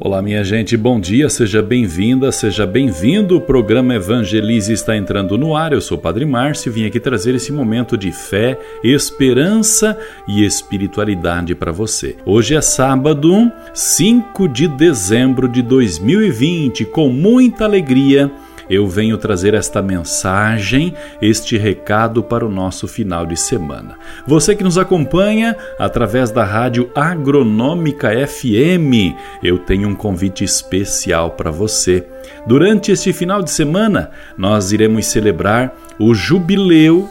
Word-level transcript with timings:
Olá, 0.00 0.22
minha 0.22 0.44
gente, 0.44 0.76
bom 0.76 1.00
dia, 1.00 1.28
seja 1.28 1.60
bem-vinda, 1.60 2.30
seja 2.30 2.64
bem-vindo. 2.64 3.36
O 3.36 3.40
programa 3.40 3.96
Evangelize 3.96 4.72
está 4.72 4.96
entrando 4.96 5.36
no 5.36 5.56
ar. 5.56 5.72
Eu 5.72 5.80
sou 5.80 5.98
o 5.98 6.00
Padre 6.00 6.24
Márcio 6.24 6.70
e 6.70 6.72
vim 6.72 6.86
aqui 6.86 7.00
trazer 7.00 7.34
esse 7.34 7.50
momento 7.50 7.98
de 7.98 8.12
fé, 8.12 8.56
esperança 8.84 9.98
e 10.28 10.44
espiritualidade 10.44 11.52
para 11.56 11.72
você. 11.72 12.14
Hoje 12.24 12.54
é 12.54 12.60
sábado, 12.60 13.50
5 13.74 14.46
de 14.46 14.68
dezembro 14.68 15.48
de 15.48 15.62
2020, 15.62 16.84
com 16.84 17.08
muita 17.08 17.64
alegria 17.64 18.30
eu 18.68 18.86
venho 18.86 19.18
trazer 19.18 19.54
esta 19.54 19.82
mensagem, 19.82 20.94
este 21.20 21.56
recado 21.56 22.22
para 22.22 22.46
o 22.46 22.50
nosso 22.50 22.86
final 22.86 23.26
de 23.26 23.36
semana. 23.36 23.96
Você 24.26 24.54
que 24.54 24.64
nos 24.64 24.78
acompanha 24.78 25.56
através 25.78 26.30
da 26.30 26.44
Rádio 26.44 26.90
Agronômica 26.94 28.10
FM, 28.26 29.14
eu 29.42 29.58
tenho 29.58 29.88
um 29.88 29.94
convite 29.94 30.44
especial 30.44 31.32
para 31.32 31.50
você. 31.50 32.06
Durante 32.46 32.92
este 32.92 33.12
final 33.12 33.42
de 33.42 33.50
semana, 33.50 34.10
nós 34.36 34.72
iremos 34.72 35.06
celebrar 35.06 35.74
o 35.98 36.14
jubileu 36.14 37.08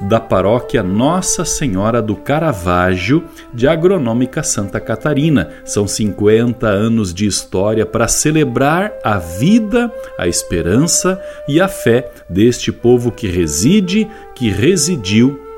da 0.00 0.18
paróquia 0.18 0.82
Nossa 0.82 1.44
Senhora 1.44 2.00
do 2.00 2.16
Caravaggio 2.16 3.24
de 3.52 3.68
Agronômica 3.68 4.42
Santa 4.42 4.80
Catarina. 4.80 5.50
São 5.64 5.86
50 5.86 6.66
anos 6.66 7.12
de 7.12 7.26
história 7.26 7.84
para 7.84 8.08
celebrar 8.08 8.92
a 9.04 9.18
vida, 9.18 9.92
a 10.18 10.26
esperança 10.26 11.20
e 11.46 11.60
a 11.60 11.68
fé 11.68 12.10
deste 12.28 12.72
povo 12.72 13.10
que 13.12 13.26
reside, 13.26 14.08
que 14.34 14.48
residiu 14.48 15.49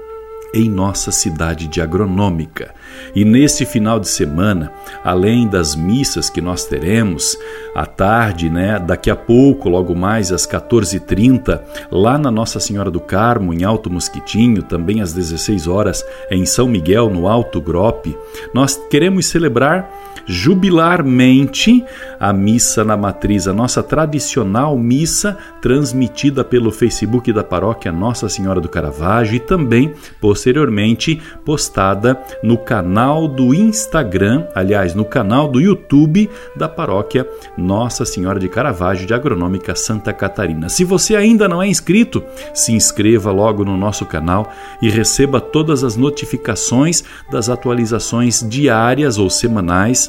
em 0.55 0.69
nossa 0.69 1.11
cidade 1.11 1.67
de 1.67 1.81
Agronômica. 1.81 2.75
E 3.15 3.25
nesse 3.25 3.65
final 3.65 3.99
de 3.99 4.09
semana, 4.09 4.73
além 5.05 5.49
das 5.49 5.75
missas 5.75 6.29
que 6.29 6.41
nós 6.41 6.65
teremos 6.65 7.37
à 7.75 7.87
tarde, 7.87 8.51
né, 8.51 8.79
daqui 8.79 9.11
a 9.11 9.17
pouco, 9.17 9.69
logo 9.69 9.95
mais 9.95 10.31
às 10.31 10.47
14h30, 10.47 11.61
lá 11.91 12.19
na 12.19 12.31
Nossa 12.31 12.61
Senhora 12.61 12.91
do 12.91 13.01
Carmo, 13.01 13.53
em 13.53 13.65
Alto 13.65 13.91
Mosquitinho, 13.91 14.63
também 14.63 15.01
às 15.01 15.13
16 15.13 15.67
horas 15.67 16.05
em 16.31 16.45
São 16.45 16.69
Miguel, 16.69 17.09
no 17.11 17.27
Alto 17.27 17.61
Grope, 17.61 18.17
nós 18.55 18.81
queremos 18.91 19.27
celebrar 19.27 20.02
jubilarmente 20.27 21.85
a 22.19 22.33
missa 22.33 22.85
na 22.85 22.97
matriz, 22.97 23.49
a 23.49 23.53
nossa 23.53 23.83
tradicional 23.83 24.77
missa 24.79 25.37
transmitida 25.61 26.45
pelo 26.45 26.71
Facebook 26.71 27.33
da 27.33 27.43
paróquia 27.43 27.91
Nossa 27.93 28.29
Senhora 28.29 28.61
do 28.61 28.69
Caravaggio 28.69 29.37
e 29.37 29.41
também 29.41 29.93
posteriormente 30.21 31.21
postada 31.45 32.21
no 32.43 32.57
canal 32.57 33.27
do 33.27 33.55
Instagram, 33.55 34.47
aliás, 34.55 34.95
no 34.95 35.05
canal 35.05 35.49
do 35.49 35.61
YouTube 35.61 36.31
da 36.57 36.69
paróquia 36.69 37.29
Nossa 37.57 38.05
Senhora 38.05 38.39
de 38.39 38.49
Caravaggio 38.49 39.07
de 39.07 39.15
Agronômica 39.15 39.75
Santa 39.75 40.13
Catarina. 40.13 40.69
Se 40.69 40.85
você 40.85 41.17
ainda 41.17 41.49
não 41.49 41.63
é 41.63 41.67
inscrito, 41.67 42.23
se 42.55 42.73
inscreva 42.73 43.31
logo 43.31 43.65
no 43.65 43.77
nosso 43.77 44.07
canal 44.07 44.53
e 44.81 44.89
receba 44.89 45.41
todas 45.41 45.83
as 45.85 45.97
notificações 45.97 47.05
das 47.31 47.49
atualizações 47.49 48.47
diárias 48.49 49.19
ou 49.19 49.29
semanais 49.29 50.02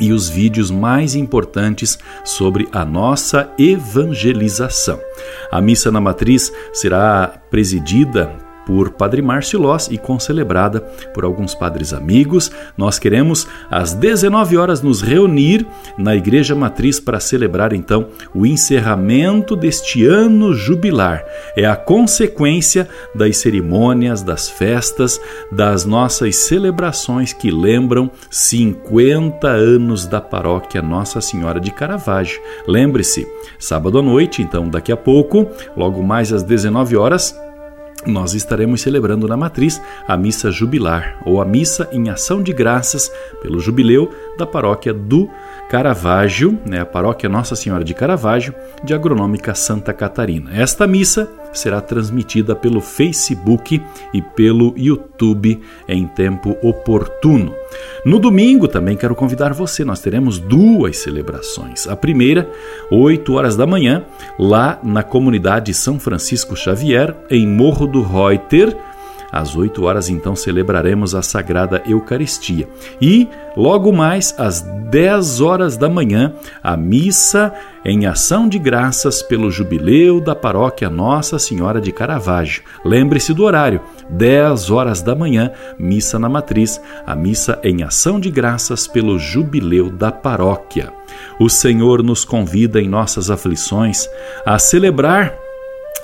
e 0.00 0.12
os 0.12 0.28
vídeos 0.28 0.70
mais 0.70 1.14
importantes 1.14 1.98
sobre 2.24 2.68
a 2.72 2.84
nossa 2.84 3.50
evangelização. 3.58 5.00
A 5.50 5.60
missa 5.60 5.90
na 5.90 6.00
matriz 6.00 6.52
será 6.72 7.40
presidida 7.50 8.47
por 8.68 8.90
Padre 8.90 9.22
Márcio 9.22 9.58
Loss 9.58 9.88
e 9.90 9.96
concelebrada 9.96 10.82
por 11.14 11.24
alguns 11.24 11.54
padres 11.54 11.94
amigos. 11.94 12.52
Nós 12.76 12.98
queremos 12.98 13.48
às 13.70 13.94
19 13.94 14.58
horas 14.58 14.82
nos 14.82 15.00
reunir 15.00 15.66
na 15.96 16.14
Igreja 16.14 16.54
Matriz 16.54 17.00
para 17.00 17.18
celebrar 17.18 17.72
então 17.72 18.08
o 18.34 18.44
encerramento 18.44 19.56
deste 19.56 20.04
ano 20.04 20.52
jubilar. 20.52 21.24
É 21.56 21.64
a 21.64 21.74
consequência 21.74 22.86
das 23.14 23.38
cerimônias, 23.38 24.22
das 24.22 24.50
festas, 24.50 25.18
das 25.50 25.86
nossas 25.86 26.36
celebrações 26.36 27.32
que 27.32 27.50
lembram 27.50 28.10
50 28.30 29.48
anos 29.48 30.04
da 30.04 30.20
paróquia 30.20 30.82
Nossa 30.82 31.22
Senhora 31.22 31.58
de 31.58 31.70
Caravaggio. 31.70 32.38
Lembre-se, 32.66 33.26
sábado 33.58 33.98
à 33.98 34.02
noite, 34.02 34.42
então 34.42 34.68
daqui 34.68 34.92
a 34.92 34.96
pouco, 34.96 35.48
logo 35.74 36.02
mais 36.02 36.34
às 36.34 36.42
19 36.42 36.94
horas, 36.94 37.34
nós 38.06 38.34
estaremos 38.34 38.80
celebrando 38.80 39.26
na 39.26 39.36
matriz 39.36 39.80
a 40.06 40.16
missa 40.16 40.50
jubilar 40.50 41.18
ou 41.24 41.40
a 41.40 41.44
missa 41.44 41.88
em 41.92 42.08
ação 42.08 42.42
de 42.42 42.52
graças 42.52 43.12
pelo 43.42 43.60
jubileu 43.60 44.10
da 44.38 44.46
paróquia 44.46 44.94
do 44.94 45.28
Caravaggio, 45.68 46.58
né, 46.64 46.80
a 46.80 46.86
paróquia 46.86 47.28
Nossa 47.28 47.54
Senhora 47.54 47.84
de 47.84 47.92
Caravaggio, 47.92 48.54
de 48.82 48.94
Agronômica 48.94 49.54
Santa 49.54 49.92
Catarina. 49.92 50.50
Esta 50.54 50.86
missa 50.86 51.28
será 51.52 51.80
transmitida 51.80 52.56
pelo 52.56 52.80
Facebook 52.80 53.82
e 54.14 54.22
pelo 54.22 54.72
YouTube 54.76 55.60
em 55.86 56.06
tempo 56.06 56.56
oportuno. 56.62 57.54
No 58.02 58.18
domingo 58.18 58.66
também 58.66 58.96
quero 58.96 59.14
convidar 59.14 59.52
você, 59.52 59.84
nós 59.84 60.00
teremos 60.00 60.38
duas 60.38 60.96
celebrações. 60.98 61.86
A 61.86 61.94
primeira, 61.94 62.48
8 62.90 63.34
horas 63.34 63.54
da 63.54 63.66
manhã, 63.66 64.04
lá 64.38 64.78
na 64.82 65.02
comunidade 65.02 65.74
São 65.74 66.00
Francisco 66.00 66.56
Xavier, 66.56 67.14
em 67.30 67.46
Morro 67.46 67.86
do 67.86 68.02
Reuter, 68.02 68.74
às 69.30 69.54
8 69.54 69.84
horas, 69.84 70.08
então, 70.08 70.34
celebraremos 70.34 71.14
a 71.14 71.22
Sagrada 71.22 71.82
Eucaristia. 71.86 72.68
E, 73.00 73.28
logo 73.56 73.92
mais, 73.92 74.34
às 74.38 74.62
10 74.62 75.40
horas 75.40 75.76
da 75.76 75.88
manhã, 75.88 76.32
a 76.62 76.76
missa 76.76 77.52
em 77.84 78.06
ação 78.06 78.48
de 78.48 78.58
graças 78.58 79.22
pelo 79.22 79.50
jubileu 79.50 80.20
da 80.20 80.34
paróquia 80.34 80.90
Nossa 80.90 81.38
Senhora 81.38 81.80
de 81.80 81.92
Caravaggio. 81.92 82.62
Lembre-se 82.84 83.32
do 83.34 83.44
horário: 83.44 83.80
10 84.10 84.70
horas 84.70 85.02
da 85.02 85.14
manhã, 85.14 85.52
missa 85.78 86.18
na 86.18 86.28
matriz, 86.28 86.80
a 87.06 87.14
missa 87.14 87.58
em 87.62 87.82
ação 87.82 88.18
de 88.18 88.30
graças 88.30 88.86
pelo 88.86 89.18
jubileu 89.18 89.90
da 89.90 90.10
paróquia. 90.10 90.92
O 91.38 91.48
Senhor 91.48 92.02
nos 92.02 92.24
convida 92.24 92.80
em 92.80 92.88
nossas 92.88 93.30
aflições 93.30 94.08
a 94.44 94.58
celebrar 94.58 95.47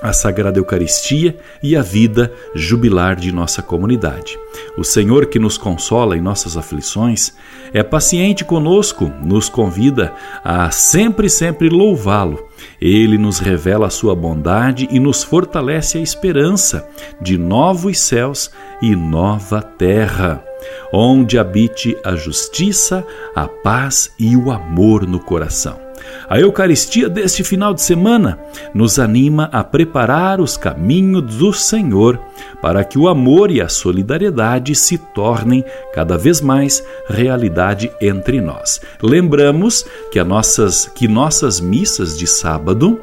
a 0.01 0.13
Sagrada 0.13 0.59
Eucaristia 0.59 1.37
e 1.61 1.75
a 1.75 1.81
vida 1.81 2.31
jubilar 2.53 3.15
de 3.15 3.31
nossa 3.31 3.61
comunidade. 3.61 4.37
O 4.77 4.83
Senhor 4.83 5.27
que 5.27 5.39
nos 5.39 5.57
consola 5.57 6.17
em 6.17 6.21
nossas 6.21 6.57
aflições 6.57 7.33
é 7.73 7.83
paciente 7.83 8.43
conosco, 8.43 9.11
nos 9.23 9.49
convida 9.49 10.13
a 10.43 10.69
sempre, 10.71 11.29
sempre 11.29 11.69
louvá-lo. 11.69 12.47
Ele 12.79 13.17
nos 13.17 13.39
revela 13.39 13.87
a 13.87 13.91
sua 13.91 14.15
bondade 14.15 14.87
e 14.91 14.99
nos 14.99 15.23
fortalece 15.23 15.97
a 15.97 16.01
esperança 16.01 16.87
de 17.21 17.37
novos 17.37 17.99
céus 17.99 18.51
e 18.81 18.95
nova 18.95 19.61
terra, 19.61 20.43
onde 20.91 21.37
habite 21.37 21.97
a 22.03 22.15
justiça, 22.15 23.05
a 23.35 23.47
paz 23.47 24.11
e 24.17 24.35
o 24.35 24.51
amor 24.51 25.05
no 25.05 25.19
coração. 25.19 25.84
A 26.27 26.39
Eucaristia 26.39 27.07
deste 27.07 27.43
final 27.43 27.73
de 27.73 27.81
semana 27.81 28.39
nos 28.73 28.97
anima 28.97 29.49
a 29.51 29.63
preparar 29.63 30.41
os 30.41 30.57
caminhos 30.57 31.35
do 31.35 31.53
Senhor 31.53 32.19
para 32.61 32.83
que 32.83 32.97
o 32.97 33.07
amor 33.07 33.51
e 33.51 33.61
a 33.61 33.69
solidariedade 33.69 34.75
se 34.75 34.97
tornem 34.97 35.63
cada 35.93 36.17
vez 36.17 36.41
mais 36.41 36.83
realidade 37.07 37.91
entre 38.01 38.41
nós. 38.41 38.81
Lembramos 39.01 39.85
que, 40.11 40.23
nossas, 40.23 40.87
que 40.87 41.07
nossas 41.07 41.59
missas 41.59 42.17
de 42.17 42.25
sábado 42.25 42.99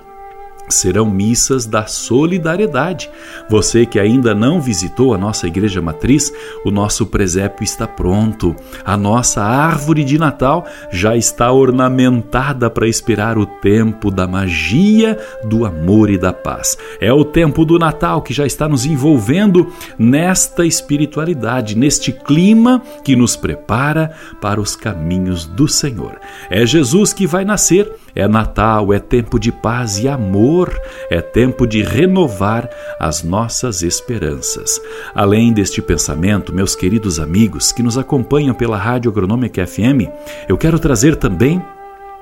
serão 0.74 1.10
missas 1.10 1.66
da 1.66 1.86
solidariedade. 1.86 3.10
Você 3.48 3.86
que 3.86 3.98
ainda 3.98 4.34
não 4.34 4.60
visitou 4.60 5.14
a 5.14 5.18
nossa 5.18 5.46
igreja 5.46 5.82
matriz, 5.82 6.32
o 6.64 6.70
nosso 6.70 7.06
presépio 7.06 7.64
está 7.64 7.86
pronto. 7.86 8.54
A 8.84 8.96
nossa 8.96 9.42
árvore 9.42 10.04
de 10.04 10.18
Natal 10.18 10.66
já 10.90 11.16
está 11.16 11.52
ornamentada 11.52 12.70
para 12.70 12.88
esperar 12.88 13.38
o 13.38 13.46
tempo 13.46 14.10
da 14.10 14.26
magia, 14.26 15.18
do 15.44 15.64
amor 15.64 16.10
e 16.10 16.18
da 16.18 16.32
paz. 16.32 16.76
É 17.00 17.12
o 17.12 17.24
tempo 17.24 17.64
do 17.64 17.78
Natal 17.78 18.22
que 18.22 18.34
já 18.34 18.46
está 18.46 18.68
nos 18.68 18.84
envolvendo 18.84 19.72
nesta 19.98 20.64
espiritualidade, 20.64 21.76
neste 21.76 22.12
clima 22.12 22.82
que 23.04 23.16
nos 23.16 23.36
prepara 23.36 24.12
para 24.40 24.60
os 24.60 24.76
caminhos 24.76 25.44
do 25.44 25.68
Senhor. 25.68 26.18
É 26.50 26.64
Jesus 26.64 27.12
que 27.12 27.26
vai 27.26 27.44
nascer, 27.44 27.90
é 28.14 28.28
Natal, 28.28 28.92
é 28.92 28.98
tempo 28.98 29.38
de 29.38 29.50
paz 29.50 29.98
e 29.98 30.08
amor 30.08 30.72
é 31.10 31.20
tempo 31.20 31.66
de 31.66 31.82
renovar 31.82 32.68
as 32.98 33.22
nossas 33.22 33.82
esperanças. 33.82 34.80
Além 35.14 35.52
deste 35.52 35.80
pensamento, 35.82 36.54
meus 36.54 36.74
queridos 36.74 37.18
amigos 37.18 37.72
que 37.72 37.82
nos 37.82 37.98
acompanham 37.98 38.54
pela 38.54 38.76
Rádio 38.76 39.10
Agronômica 39.10 39.66
FM, 39.66 40.08
eu 40.48 40.56
quero 40.56 40.78
trazer 40.78 41.16
também 41.16 41.62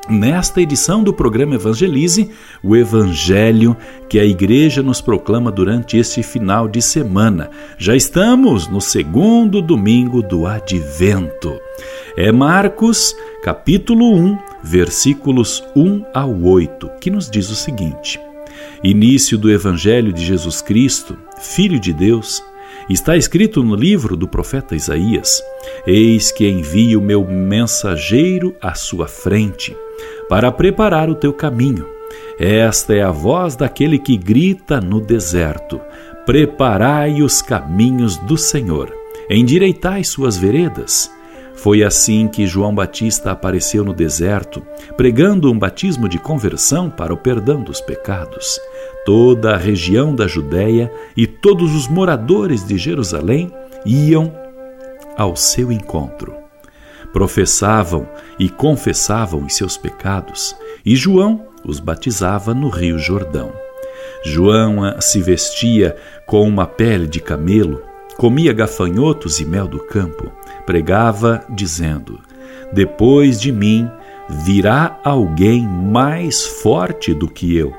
nesta 0.08 0.60
edição 0.60 1.04
do 1.04 1.12
programa 1.12 1.54
Evangelize, 1.54 2.30
o 2.62 2.74
Evangelho 2.74 3.76
que 4.08 4.18
a 4.18 4.24
Igreja 4.24 4.82
nos 4.82 5.00
proclama 5.00 5.52
durante 5.52 5.96
este 5.96 6.22
final 6.22 6.66
de 6.66 6.82
semana. 6.82 7.50
Já 7.78 7.94
estamos 7.94 8.66
no 8.66 8.80
segundo 8.80 9.62
domingo 9.62 10.22
do 10.22 10.46
Advento. 10.46 11.60
É 12.16 12.32
Marcos, 12.32 13.14
capítulo 13.42 14.12
1, 14.14 14.38
versículos 14.62 15.62
1 15.74 16.04
ao 16.14 16.34
8, 16.42 16.90
que 17.00 17.10
nos 17.10 17.30
diz 17.30 17.50
o 17.50 17.54
seguinte: 17.54 18.20
Início 18.82 19.36
do 19.38 19.50
Evangelho 19.50 20.12
de 20.12 20.24
Jesus 20.24 20.60
Cristo, 20.60 21.16
Filho 21.38 21.78
de 21.78 21.92
Deus 21.92 22.42
Está 22.90 23.16
escrito 23.16 23.62
no 23.62 23.76
livro 23.76 24.16
do 24.16 24.26
profeta 24.26 24.74
Isaías: 24.74 25.40
Eis 25.86 26.32
que 26.32 26.48
envio 26.48 27.00
meu 27.00 27.24
mensageiro 27.24 28.52
à 28.60 28.74
sua 28.74 29.06
frente, 29.06 29.76
para 30.28 30.50
preparar 30.50 31.08
o 31.08 31.14
teu 31.14 31.32
caminho. 31.32 31.86
Esta 32.36 32.92
é 32.94 33.00
a 33.00 33.12
voz 33.12 33.54
daquele 33.54 33.96
que 33.96 34.16
grita 34.16 34.80
no 34.80 35.00
deserto: 35.00 35.80
Preparai 36.26 37.22
os 37.22 37.40
caminhos 37.40 38.16
do 38.16 38.36
Senhor, 38.36 38.92
endireitai 39.30 40.02
suas 40.02 40.36
veredas. 40.36 41.08
Foi 41.54 41.82
assim 41.82 42.26
que 42.26 42.46
João 42.46 42.74
Batista 42.74 43.32
apareceu 43.32 43.84
no 43.84 43.92
deserto, 43.92 44.62
pregando 44.96 45.50
um 45.50 45.58
batismo 45.58 46.08
de 46.08 46.18
conversão 46.18 46.88
para 46.88 47.12
o 47.12 47.16
perdão 47.16 47.62
dos 47.62 47.80
pecados 47.80 48.58
toda 49.04 49.54
a 49.54 49.56
região 49.56 50.14
da 50.14 50.26
Judéia 50.26 50.92
e 51.16 51.26
todos 51.26 51.74
os 51.74 51.88
moradores 51.88 52.66
de 52.66 52.76
Jerusalém 52.76 53.52
iam 53.84 54.32
ao 55.16 55.36
seu 55.36 55.72
encontro. 55.72 56.34
Professavam 57.12 58.08
e 58.38 58.48
confessavam 58.48 59.44
os 59.44 59.56
seus 59.56 59.76
pecados, 59.76 60.54
e 60.84 60.94
João 60.94 61.44
os 61.64 61.80
batizava 61.80 62.54
no 62.54 62.68
Rio 62.68 62.98
Jordão. 62.98 63.52
João 64.24 64.78
se 65.00 65.20
vestia 65.20 65.96
com 66.26 66.46
uma 66.46 66.66
pele 66.66 67.06
de 67.06 67.20
camelo, 67.20 67.82
comia 68.16 68.52
gafanhotos 68.52 69.40
e 69.40 69.44
mel 69.44 69.66
do 69.66 69.80
campo, 69.80 70.30
pregava, 70.70 71.44
dizendo: 71.50 72.20
Depois 72.72 73.40
de 73.40 73.50
mim 73.50 73.90
virá 74.44 74.98
alguém 75.04 75.66
mais 75.66 76.46
forte 76.46 77.12
do 77.12 77.28
que 77.28 77.56
eu 77.56 77.74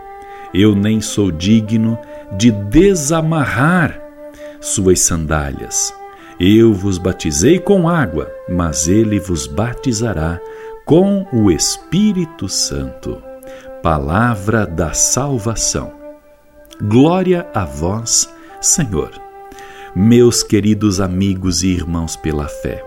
eu 0.53 0.75
nem 0.75 0.99
sou 1.01 1.31
digno 1.31 1.97
de 2.37 2.51
desamarrar 2.51 3.99
suas 4.59 4.99
sandálias. 4.99 5.93
Eu 6.39 6.73
vos 6.73 6.97
batizei 6.97 7.59
com 7.59 7.87
água, 7.87 8.31
mas 8.49 8.87
ele 8.87 9.19
vos 9.19 9.47
batizará 9.47 10.39
com 10.85 11.25
o 11.31 11.51
Espírito 11.51 12.49
Santo. 12.49 13.21
Palavra 13.83 14.65
da 14.65 14.93
salvação. 14.93 15.93
Glória 16.81 17.47
a 17.53 17.63
vós, 17.63 18.31
Senhor. 18.59 19.30
Meus 19.93 20.41
queridos 20.41 21.01
amigos 21.01 21.63
e 21.63 21.67
irmãos 21.67 22.15
pela 22.15 22.47
fé, 22.47 22.81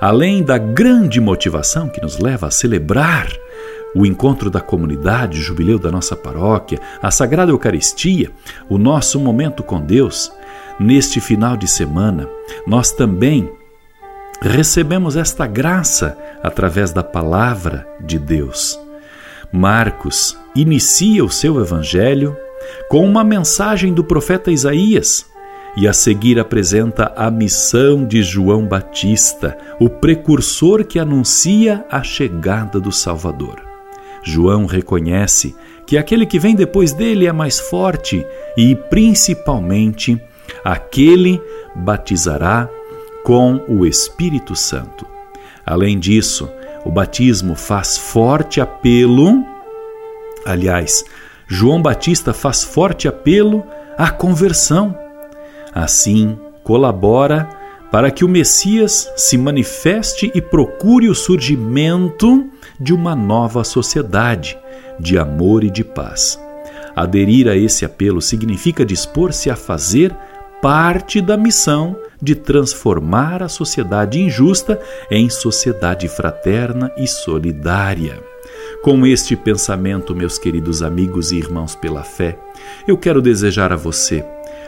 além 0.00 0.42
da 0.42 0.58
grande 0.58 1.20
motivação 1.20 1.88
que 1.88 2.02
nos 2.02 2.18
leva 2.18 2.48
a 2.48 2.50
celebrar 2.50 3.28
o 3.94 4.04
encontro 4.04 4.50
da 4.50 4.60
comunidade, 4.60 5.38
o 5.38 5.42
jubileu 5.42 5.78
da 5.78 5.92
nossa 5.92 6.16
paróquia, 6.16 6.80
a 7.00 7.08
Sagrada 7.08 7.52
Eucaristia, 7.52 8.32
o 8.68 8.78
nosso 8.78 9.20
momento 9.20 9.62
com 9.62 9.80
Deus, 9.80 10.32
neste 10.78 11.20
final 11.20 11.56
de 11.56 11.68
semana, 11.68 12.28
nós 12.66 12.90
também 12.90 13.48
recebemos 14.42 15.14
esta 15.16 15.46
graça 15.46 16.18
através 16.42 16.90
da 16.90 17.04
palavra 17.04 17.86
de 18.00 18.18
Deus. 18.18 18.76
Marcos 19.52 20.36
inicia 20.56 21.24
o 21.24 21.30
seu 21.30 21.60
evangelho 21.60 22.36
com 22.88 23.06
uma 23.06 23.22
mensagem 23.22 23.94
do 23.94 24.02
profeta 24.02 24.50
Isaías 24.50 25.29
e 25.76 25.86
a 25.86 25.92
seguir 25.92 26.38
apresenta 26.38 27.12
a 27.16 27.30
missão 27.30 28.04
de 28.04 28.22
João 28.22 28.66
Batista, 28.66 29.56
o 29.78 29.88
precursor 29.88 30.84
que 30.84 30.98
anuncia 30.98 31.84
a 31.90 32.02
chegada 32.02 32.80
do 32.80 32.90
Salvador. 32.90 33.60
João 34.22 34.66
reconhece 34.66 35.54
que 35.86 35.96
aquele 35.96 36.26
que 36.26 36.38
vem 36.38 36.54
depois 36.54 36.92
dele 36.92 37.26
é 37.26 37.32
mais 37.32 37.58
forte 37.58 38.24
e, 38.56 38.74
principalmente, 38.74 40.20
aquele 40.64 41.40
batizará 41.74 42.68
com 43.24 43.60
o 43.68 43.86
Espírito 43.86 44.54
Santo. 44.54 45.06
Além 45.64 45.98
disso, 45.98 46.50
o 46.84 46.90
batismo 46.90 47.54
faz 47.54 47.96
forte 47.96 48.60
apelo. 48.60 49.44
Aliás, 50.44 51.04
João 51.46 51.82
Batista 51.82 52.32
faz 52.32 52.62
forte 52.62 53.06
apelo 53.06 53.64
à 53.96 54.10
conversão. 54.10 54.96
Assim, 55.74 56.38
colabora 56.62 57.48
para 57.90 58.10
que 58.10 58.24
o 58.24 58.28
Messias 58.28 59.10
se 59.16 59.36
manifeste 59.36 60.30
e 60.34 60.40
procure 60.40 61.08
o 61.08 61.14
surgimento 61.14 62.48
de 62.78 62.94
uma 62.94 63.16
nova 63.16 63.64
sociedade 63.64 64.56
de 64.98 65.18
amor 65.18 65.64
e 65.64 65.70
de 65.70 65.82
paz. 65.82 66.38
Aderir 66.94 67.48
a 67.48 67.56
esse 67.56 67.84
apelo 67.84 68.20
significa 68.20 68.84
dispor-se 68.84 69.50
a 69.50 69.56
fazer 69.56 70.14
parte 70.62 71.20
da 71.20 71.36
missão 71.36 71.96
de 72.20 72.34
transformar 72.34 73.42
a 73.42 73.48
sociedade 73.48 74.20
injusta 74.20 74.80
em 75.10 75.30
sociedade 75.30 76.06
fraterna 76.06 76.92
e 76.96 77.06
solidária. 77.06 78.29
Com 78.82 79.04
este 79.06 79.36
pensamento, 79.36 80.14
meus 80.14 80.38
queridos 80.38 80.82
amigos 80.82 81.32
e 81.32 81.36
irmãos 81.36 81.74
pela 81.74 82.02
fé, 82.02 82.38
eu 82.88 82.96
quero 82.96 83.20
desejar 83.20 83.74
a 83.74 83.76
você 83.76 84.24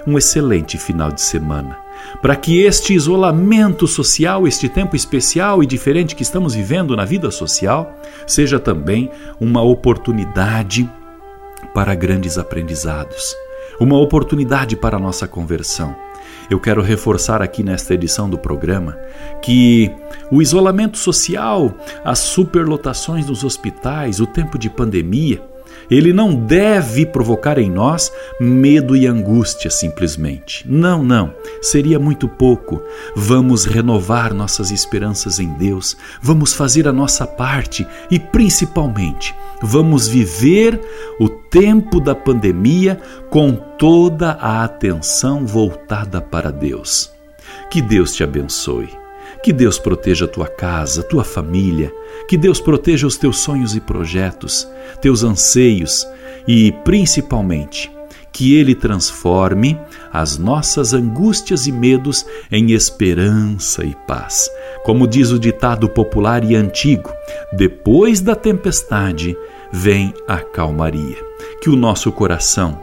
um 0.06 0.18
excelente 0.18 0.76
final 0.76 1.10
de 1.10 1.22
semana 1.22 1.78
para 2.20 2.36
que 2.36 2.60
este 2.60 2.92
isolamento 2.92 3.86
social, 3.86 4.46
este 4.46 4.68
tempo 4.68 4.94
especial 4.94 5.62
e 5.62 5.66
diferente 5.66 6.14
que 6.14 6.22
estamos 6.22 6.54
vivendo 6.54 6.94
na 6.94 7.06
vida 7.06 7.30
social, 7.30 7.98
seja 8.26 8.60
também 8.60 9.10
uma 9.40 9.62
oportunidade 9.62 10.86
para 11.72 11.94
grandes 11.94 12.36
aprendizados, 12.36 13.34
uma 13.80 13.98
oportunidade 13.98 14.76
para 14.76 14.98
a 14.98 15.00
nossa 15.00 15.26
conversão. 15.26 15.96
Eu 16.50 16.60
quero 16.60 16.82
reforçar 16.82 17.40
aqui 17.40 17.62
nesta 17.62 17.94
edição 17.94 18.28
do 18.28 18.38
programa 18.38 18.98
que 19.42 19.90
o 20.30 20.40
isolamento 20.40 20.98
social, 20.98 21.74
as 22.04 22.18
superlotações 22.18 23.26
dos 23.26 23.44
hospitais, 23.44 24.20
o 24.20 24.26
tempo 24.26 24.58
de 24.58 24.68
pandemia, 24.70 25.42
ele 25.90 26.12
não 26.12 26.34
deve 26.34 27.04
provocar 27.04 27.58
em 27.58 27.70
nós 27.70 28.12
medo 28.40 28.96
e 28.96 29.06
angústia 29.06 29.70
simplesmente. 29.70 30.64
Não, 30.68 31.02
não, 31.02 31.34
seria 31.60 31.98
muito 31.98 32.28
pouco. 32.28 32.82
Vamos 33.14 33.64
renovar 33.64 34.32
nossas 34.32 34.70
esperanças 34.70 35.38
em 35.38 35.48
Deus, 35.54 35.96
vamos 36.20 36.52
fazer 36.52 36.88
a 36.88 36.92
nossa 36.92 37.26
parte 37.26 37.86
e, 38.10 38.18
principalmente, 38.18 39.34
vamos 39.62 40.08
viver 40.08 40.80
o 41.20 41.28
tempo 41.28 42.00
da 42.00 42.14
pandemia 42.14 43.00
com 43.30 43.52
toda 43.52 44.32
a 44.32 44.64
atenção 44.64 45.46
voltada 45.46 46.20
para 46.20 46.50
Deus. 46.50 47.10
Que 47.70 47.80
Deus 47.80 48.14
te 48.14 48.24
abençoe. 48.24 49.01
Que 49.42 49.52
Deus 49.52 49.78
proteja 49.78 50.26
a 50.26 50.28
tua 50.28 50.46
casa, 50.46 51.02
tua 51.02 51.24
família, 51.24 51.92
que 52.28 52.36
Deus 52.36 52.60
proteja 52.60 53.06
os 53.06 53.16
teus 53.16 53.38
sonhos 53.38 53.74
e 53.74 53.80
projetos, 53.80 54.68
teus 55.00 55.24
anseios 55.24 56.06
e, 56.46 56.70
principalmente, 56.84 57.90
que 58.32 58.54
Ele 58.54 58.74
transforme 58.74 59.78
as 60.12 60.38
nossas 60.38 60.94
angústias 60.94 61.66
e 61.66 61.72
medos 61.72 62.24
em 62.50 62.70
esperança 62.72 63.84
e 63.84 63.96
paz. 64.06 64.48
Como 64.84 65.06
diz 65.08 65.30
o 65.30 65.38
ditado 65.38 65.88
popular 65.88 66.44
e 66.44 66.54
antigo, 66.54 67.12
depois 67.52 68.20
da 68.20 68.36
tempestade 68.36 69.36
vem 69.72 70.14
a 70.28 70.38
calmaria. 70.38 71.16
Que 71.60 71.68
o 71.68 71.76
nosso 71.76 72.10
coração, 72.12 72.80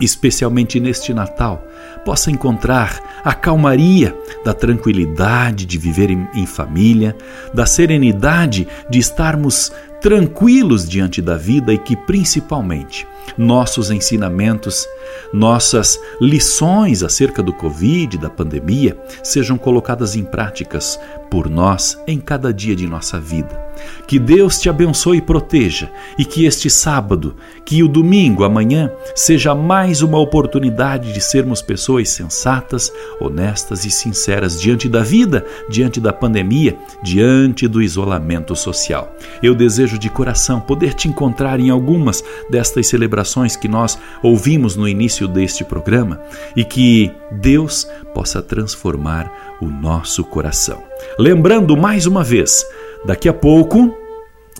especialmente 0.00 0.80
neste 0.80 1.12
Natal, 1.12 1.66
possa 2.04 2.30
encontrar 2.30 3.20
a 3.24 3.32
calmaria 3.32 4.16
da 4.44 4.52
tranquilidade 4.52 5.64
de 5.64 5.78
viver 5.78 6.10
em, 6.10 6.26
em, 6.34 6.46
família, 6.46 7.16
da 7.54 7.66
serenidade 7.66 8.66
de 8.90 8.98
estarmos 8.98 9.72
tranquilos 10.00 10.88
diante 10.88 11.22
da 11.22 11.36
vida 11.36 11.72
e 11.72 11.78
que, 11.78 11.94
principalmente, 11.94 13.06
nossos 13.38 13.90
ensinamentos 13.90 14.86
nossas 15.32 15.98
lições 16.20 17.02
acerca 17.02 17.42
do 17.42 17.52
Covid, 17.52 18.18
da 18.18 18.30
pandemia, 18.30 18.96
sejam 19.22 19.56
colocadas 19.56 20.16
em 20.16 20.24
práticas 20.24 20.98
por 21.30 21.48
nós 21.48 21.98
em 22.06 22.20
cada 22.20 22.52
dia 22.52 22.76
de 22.76 22.86
nossa 22.86 23.18
vida. 23.18 23.62
Que 24.06 24.18
Deus 24.18 24.58
te 24.58 24.68
abençoe 24.68 25.16
e 25.16 25.22
proteja, 25.22 25.90
e 26.18 26.24
que 26.24 26.44
este 26.44 26.68
sábado, 26.68 27.36
que 27.64 27.82
o 27.82 27.88
domingo, 27.88 28.44
amanhã, 28.44 28.90
seja 29.14 29.54
mais 29.54 30.02
uma 30.02 30.18
oportunidade 30.18 31.12
de 31.12 31.20
sermos 31.20 31.62
pessoas 31.62 32.10
sensatas, 32.10 32.92
honestas 33.18 33.84
e 33.86 33.90
sinceras 33.90 34.60
diante 34.60 34.88
da 34.88 35.02
vida, 35.02 35.44
diante 35.70 36.00
da 36.00 36.12
pandemia, 36.12 36.76
diante 37.02 37.66
do 37.66 37.80
isolamento 37.80 38.54
social. 38.54 39.16
Eu 39.42 39.54
desejo 39.54 39.98
de 39.98 40.10
coração 40.10 40.60
poder 40.60 40.92
te 40.92 41.08
encontrar 41.08 41.58
em 41.58 41.70
algumas 41.70 42.22
destas 42.50 42.86
celebrações 42.86 43.56
que 43.56 43.68
nós 43.68 43.98
ouvimos 44.22 44.76
no 44.76 44.86
início 44.86 45.01
deste 45.28 45.64
programa 45.64 46.20
e 46.56 46.64
que 46.64 47.10
Deus 47.30 47.86
possa 48.14 48.42
transformar 48.42 49.56
o 49.60 49.66
nosso 49.66 50.24
coração. 50.24 50.82
Lembrando 51.18 51.76
mais 51.76 52.06
uma 52.06 52.22
vez, 52.22 52.64
daqui 53.04 53.28
a 53.28 53.32
pouco 53.32 53.96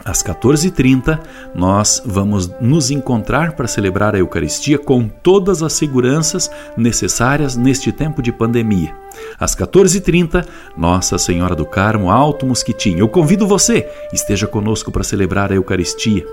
às 0.04 0.22
14h30, 0.22 1.20
nós 1.54 2.02
vamos 2.04 2.50
nos 2.60 2.90
encontrar 2.90 3.52
para 3.52 3.68
celebrar 3.68 4.14
a 4.14 4.18
Eucaristia 4.18 4.78
com 4.78 5.06
todas 5.08 5.62
as 5.62 5.74
seguranças 5.74 6.50
necessárias 6.76 7.56
neste 7.56 7.92
tempo 7.92 8.20
de 8.20 8.32
pandemia. 8.32 9.01
Às 9.38 9.54
14h30, 9.54 10.44
Nossa 10.76 11.18
Senhora 11.18 11.54
do 11.54 11.64
Carmo, 11.64 12.10
Alto 12.10 12.46
Mosquitinho. 12.46 12.98
Eu 12.98 13.08
convido 13.08 13.46
você, 13.46 13.88
esteja 14.12 14.46
conosco 14.46 14.90
para 14.90 15.04
celebrar 15.04 15.52
a 15.52 15.54
Eucaristia. 15.54 16.26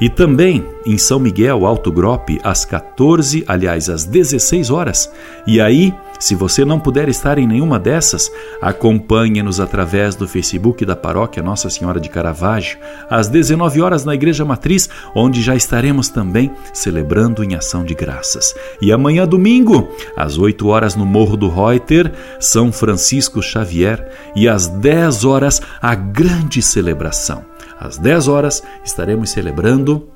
E 0.00 0.08
também 0.08 0.66
em 0.84 0.98
São 0.98 1.18
Miguel, 1.18 1.66
Alto 1.66 1.90
Grope, 1.92 2.40
às 2.42 2.64
14, 2.64 3.44
aliás, 3.46 3.88
às 3.88 4.04
16 4.04 4.70
horas. 4.70 5.10
E 5.46 5.60
aí, 5.60 5.94
se 6.18 6.34
você 6.34 6.64
não 6.64 6.80
puder 6.80 7.08
estar 7.08 7.38
em 7.38 7.46
nenhuma 7.46 7.78
dessas, 7.78 8.30
acompanhe-nos 8.60 9.60
através 9.60 10.14
do 10.14 10.26
Facebook 10.26 10.84
da 10.84 10.96
Paróquia 10.96 11.42
Nossa 11.42 11.68
Senhora 11.68 12.00
de 12.00 12.08
Caravaggio, 12.08 12.78
às 13.10 13.28
19 13.28 13.80
horas 13.80 14.04
na 14.04 14.14
Igreja 14.14 14.44
Matriz, 14.44 14.88
onde 15.14 15.42
já 15.42 15.54
estaremos 15.54 16.08
também 16.08 16.50
celebrando 16.72 17.42
em 17.42 17.54
ação 17.54 17.84
de 17.84 17.94
graças. 17.94 18.54
E 18.80 18.92
amanhã, 18.92 19.26
domingo, 19.26 19.88
às 20.16 20.38
8 20.38 20.66
horas 20.68 20.94
no 20.94 21.04
Morro 21.04 21.36
do 21.36 21.48
Reuter, 21.48 22.12
São 22.40 22.72
Francisco 22.72 23.42
Xavier, 23.42 24.08
e 24.34 24.48
às 24.48 24.66
10 24.66 25.24
horas, 25.24 25.60
a 25.80 25.94
grande 25.94 26.62
celebração 26.62 27.44
às 27.78 27.98
10 27.98 28.28
horas, 28.28 28.62
estaremos 28.84 29.30
celebrando 29.30 30.08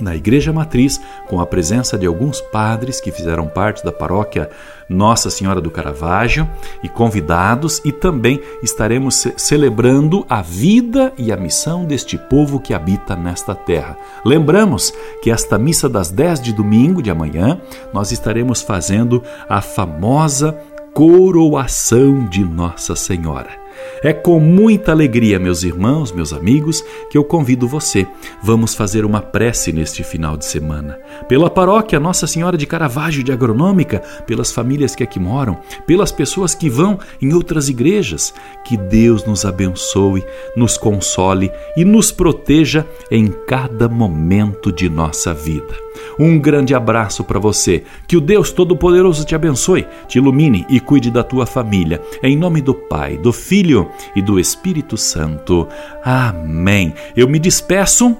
na 0.00 0.14
Igreja 0.14 0.52
Matriz, 0.52 1.00
com 1.28 1.40
a 1.40 1.46
presença 1.46 1.98
de 1.98 2.06
alguns 2.06 2.40
padres 2.40 3.00
que 3.00 3.10
fizeram 3.10 3.46
parte 3.46 3.84
da 3.84 3.92
paróquia 3.92 4.48
Nossa 4.88 5.30
Senhora 5.30 5.60
do 5.60 5.70
Caravaggio 5.70 6.48
e 6.82 6.88
convidados, 6.88 7.80
e 7.84 7.92
também 7.92 8.40
estaremos 8.62 9.26
celebrando 9.36 10.24
a 10.28 10.40
vida 10.40 11.12
e 11.18 11.32
a 11.32 11.36
missão 11.36 11.84
deste 11.84 12.16
povo 12.16 12.60
que 12.60 12.72
habita 12.72 13.14
nesta 13.14 13.54
terra. 13.54 13.96
Lembramos 14.24 14.92
que 15.22 15.30
esta 15.30 15.58
missa 15.58 15.88
das 15.88 16.10
10 16.10 16.40
de 16.40 16.52
domingo 16.52 17.02
de 17.02 17.10
amanhã, 17.10 17.60
nós 17.92 18.12
estaremos 18.12 18.62
fazendo 18.62 19.22
a 19.48 19.60
famosa 19.60 20.58
coroação 20.94 22.26
de 22.28 22.44
Nossa 22.44 22.96
Senhora. 22.96 23.67
É 24.02 24.12
com 24.12 24.38
muita 24.38 24.92
alegria, 24.92 25.38
meus 25.38 25.62
irmãos, 25.62 26.12
meus 26.12 26.32
amigos, 26.32 26.84
que 27.10 27.18
eu 27.18 27.24
convido 27.24 27.66
você. 27.66 28.06
Vamos 28.42 28.74
fazer 28.74 29.04
uma 29.04 29.20
prece 29.20 29.72
neste 29.72 30.04
final 30.04 30.36
de 30.36 30.44
semana. 30.44 30.98
Pela 31.28 31.50
paróquia 31.50 31.98
Nossa 31.98 32.26
Senhora 32.26 32.56
de 32.56 32.66
Caravaggio 32.66 33.24
de 33.24 33.32
Agronômica, 33.32 34.00
pelas 34.26 34.52
famílias 34.52 34.94
que 34.94 35.02
aqui 35.02 35.18
moram, 35.18 35.58
pelas 35.86 36.12
pessoas 36.12 36.54
que 36.54 36.70
vão 36.70 36.98
em 37.20 37.32
outras 37.32 37.68
igrejas. 37.68 38.32
Que 38.64 38.76
Deus 38.76 39.24
nos 39.24 39.44
abençoe, 39.44 40.24
nos 40.56 40.76
console 40.76 41.50
e 41.76 41.84
nos 41.84 42.12
proteja 42.12 42.86
em 43.10 43.28
cada 43.46 43.88
momento 43.88 44.70
de 44.72 44.88
nossa 44.88 45.34
vida. 45.34 45.88
Um 46.18 46.38
grande 46.38 46.74
abraço 46.74 47.24
para 47.24 47.38
você. 47.38 47.82
Que 48.06 48.16
o 48.16 48.20
Deus 48.20 48.50
Todo-Poderoso 48.50 49.24
te 49.24 49.34
abençoe, 49.34 49.86
te 50.06 50.18
ilumine 50.18 50.66
e 50.68 50.80
cuide 50.80 51.10
da 51.10 51.22
tua 51.22 51.46
família. 51.46 52.00
Em 52.22 52.36
nome 52.36 52.60
do 52.60 52.74
Pai, 52.74 53.16
do 53.16 53.32
Filho 53.68 53.90
e 54.16 54.22
do 54.22 54.40
Espírito 54.40 54.96
Santo. 54.96 55.68
Amém. 56.02 56.94
Eu 57.14 57.28
me 57.28 57.38
despeço 57.38 58.16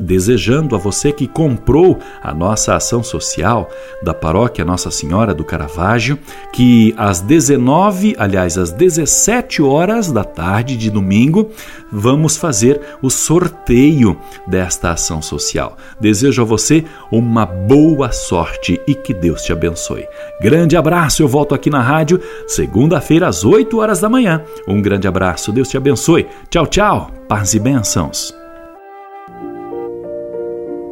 desejando 0.00 0.74
a 0.74 0.78
você 0.78 1.12
que 1.12 1.26
comprou 1.26 1.98
a 2.22 2.32
nossa 2.34 2.74
ação 2.74 3.02
social 3.02 3.68
da 4.02 4.14
paróquia 4.14 4.64
Nossa 4.64 4.90
Senhora 4.90 5.34
do 5.34 5.44
Caravaggio, 5.44 6.18
que 6.52 6.94
às 6.96 7.20
19, 7.20 8.14
aliás, 8.18 8.56
às 8.56 8.70
17 8.72 9.62
horas 9.62 10.10
da 10.10 10.24
tarde 10.24 10.76
de 10.76 10.90
domingo, 10.90 11.50
vamos 11.90 12.36
fazer 12.36 12.80
o 13.02 13.10
sorteio 13.10 14.18
desta 14.46 14.92
ação 14.92 15.20
social. 15.20 15.76
Desejo 16.00 16.42
a 16.42 16.44
você 16.44 16.84
uma 17.10 17.44
boa 17.44 18.12
sorte 18.12 18.80
e 18.86 18.94
que 18.94 19.12
Deus 19.12 19.42
te 19.42 19.52
abençoe. 19.52 20.06
Grande 20.40 20.76
abraço, 20.76 21.22
eu 21.22 21.28
volto 21.28 21.54
aqui 21.54 21.70
na 21.70 21.82
rádio 21.82 22.20
segunda-feira 22.46 23.26
às 23.26 23.44
8 23.44 23.78
horas 23.78 24.00
da 24.00 24.08
manhã. 24.08 24.42
Um 24.66 24.80
grande 24.80 25.08
abraço, 25.08 25.52
Deus 25.52 25.68
te 25.68 25.76
abençoe. 25.76 26.26
Tchau, 26.50 26.66
tchau. 26.66 27.10
Paz 27.28 27.52
e 27.54 27.58
bênçãos. 27.58 28.37